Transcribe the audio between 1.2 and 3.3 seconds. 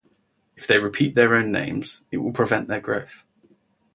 own names it will prevent their growth.